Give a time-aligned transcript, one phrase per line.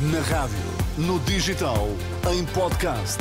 [0.00, 0.56] Na rádio,
[0.96, 1.88] no digital,
[2.32, 3.18] em podcast.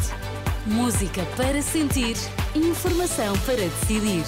[0.67, 2.15] Música para sentir,
[2.53, 4.23] informação para decidir.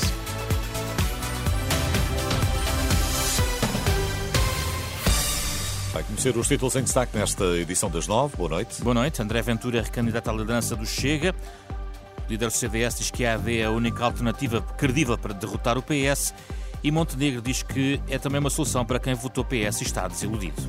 [5.94, 8.35] Vai conhecer os títulos em destaque nesta edição das nove.
[8.35, 8.81] Boa noite.
[8.81, 9.22] Boa noite.
[9.22, 11.36] André Ventura é recandidato à liderança do Chega.
[12.26, 15.78] O líder do CDS diz que a AD é a única alternativa credível para derrotar
[15.78, 16.34] o PS.
[16.84, 20.63] E Montenegro diz que é também uma solução para quem votou PS e está desiludido.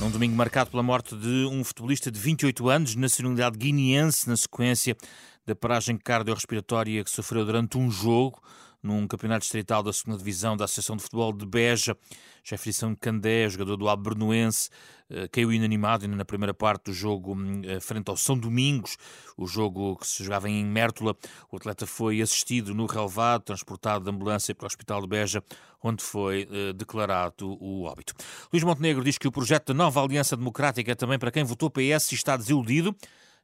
[0.00, 4.96] Num domingo marcado pela morte de um futebolista de 28 anos, nacionalidade guineense, na sequência
[5.44, 8.40] da paragem cardiorrespiratória que sofreu durante um jogo
[8.82, 11.96] num campeonato distrital da segunda divisão da Associação de Futebol de Beja.
[12.42, 14.70] Jefferson Candé, jogador do Albernoense,
[15.10, 18.96] eh, caiu inanimado ainda na primeira parte do jogo hum, eh, frente ao São Domingos,
[19.36, 21.14] o jogo que se jogava em Mértola.
[21.50, 25.44] O atleta foi assistido no relevado, transportado de ambulância para o Hospital de Beja,
[25.82, 28.14] onde foi eh, declarado o óbito.
[28.52, 31.70] Luís Montenegro diz que o projeto da nova Aliança Democrática é também para quem votou
[31.70, 32.96] PS e está desiludido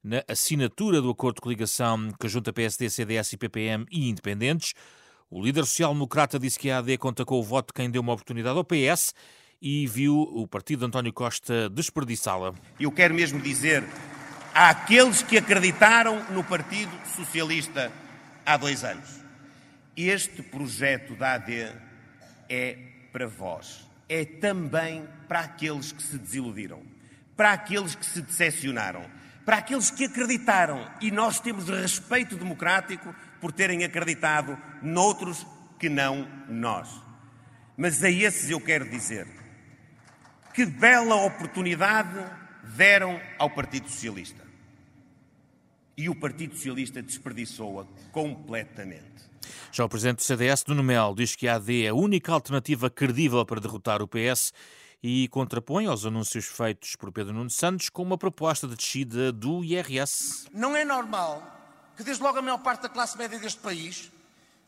[0.03, 4.73] na assinatura do acordo de coligação que junta PSD, CDS e PPM e independentes.
[5.29, 8.13] O líder social-democrata disse que a AD conta com o voto de quem deu uma
[8.13, 9.13] oportunidade ao PS
[9.61, 12.55] e viu o partido de António Costa desperdiçá-la.
[12.79, 13.83] Eu quero mesmo dizer
[14.55, 17.91] àqueles que acreditaram no Partido Socialista
[18.45, 19.21] há dois anos:
[19.97, 21.73] este projeto da AD
[22.49, 22.79] é
[23.13, 23.85] para vós.
[24.09, 26.85] É também para aqueles que se desiludiram,
[27.37, 29.05] para aqueles que se decepcionaram,
[29.45, 30.89] para aqueles que acreditaram.
[31.01, 35.47] E nós temos respeito democrático por terem acreditado noutros
[35.79, 36.89] que não nós.
[37.77, 39.27] Mas a esses eu quero dizer:
[40.55, 42.19] que bela oportunidade
[42.63, 44.45] deram ao Partido Socialista.
[45.97, 49.27] E o Partido Socialista desperdiçou-a completamente.
[49.73, 52.91] Já o presidente do CDS, Nuno Melo, diz que a AD é a única alternativa
[52.91, 54.53] credível para derrotar o PS
[55.03, 59.63] e contrapõe aos anúncios feitos por Pedro Nuno Santos com uma proposta de descida do
[59.63, 60.47] IRS.
[60.53, 61.57] Não é normal
[61.97, 64.11] que, desde logo, a maior parte da classe média deste país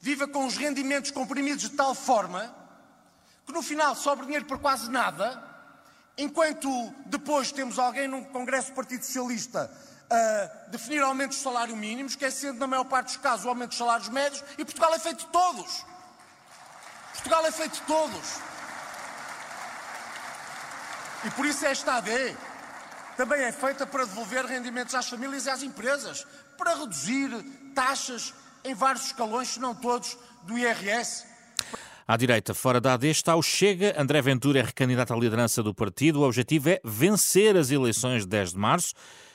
[0.00, 2.54] viva com os rendimentos comprimidos de tal forma
[3.46, 5.42] que, no final, sobra dinheiro para quase nada,
[6.16, 6.68] enquanto
[7.06, 9.70] depois temos alguém num Congresso do Partido Socialista
[10.10, 13.78] a definir aumentos de salário mínimo, esquecendo, na maior parte dos casos, o aumento dos
[13.78, 15.84] salários médios, e Portugal é feito de todos.
[17.12, 18.40] Portugal é feito de todos.
[21.24, 22.36] E por isso esta AD
[23.18, 26.24] também é feita para devolver rendimentos às famílias e às empresas,
[26.56, 27.28] para reduzir
[27.74, 28.32] taxas
[28.64, 31.24] em vários escalões, se não todos, do IRS.
[32.06, 34.00] À direita, fora da AD, está o Chega.
[34.00, 36.20] André Ventura é recandidato à liderança do partido.
[36.20, 38.94] O objetivo é vencer as eleições de 10 de março.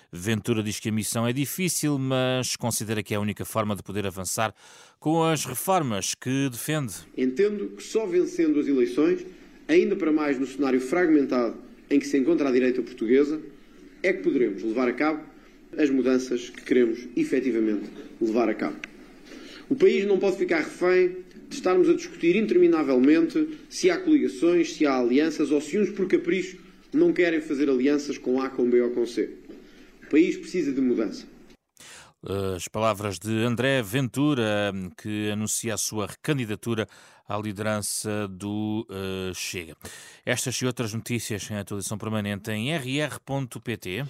[0.09, 3.83] Ventura diz que a missão é difícil, mas considera que é a única forma de
[3.83, 4.55] poder avançar
[4.97, 6.93] com as reformas que defende.
[7.17, 9.25] Entendo que só vencendo as eleições,
[9.67, 11.57] ainda para mais no cenário fragmentado
[11.89, 13.41] em que se encontra a direita portuguesa,
[14.03, 15.23] é que poderemos levar a cabo
[15.77, 17.89] as mudanças que queremos efetivamente
[18.21, 18.77] levar a cabo.
[19.69, 21.17] O país não pode ficar refém
[21.49, 26.07] de estarmos a discutir interminavelmente se há coligações, se há alianças ou se uns por
[26.07, 26.57] capricho
[26.93, 29.31] não querem fazer alianças com A, com B ou com C.
[30.05, 31.25] O país precisa de mudança.
[32.55, 34.71] As palavras de André Ventura,
[35.01, 36.87] que anuncia a sua recandidatura
[37.27, 39.75] à liderança do uh, Chega.
[40.25, 44.05] Estas e outras notícias em atualização permanente em rr.pt.